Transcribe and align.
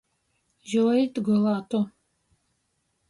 Juoīt 0.71 1.21
gulātu. 1.29 1.83